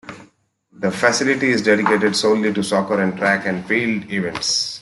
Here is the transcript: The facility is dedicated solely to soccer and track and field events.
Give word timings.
The 0.73 0.89
facility 0.89 1.51
is 1.51 1.61
dedicated 1.61 2.15
solely 2.15 2.51
to 2.55 2.63
soccer 2.63 2.99
and 2.99 3.15
track 3.19 3.45
and 3.45 3.63
field 3.67 4.11
events. 4.11 4.79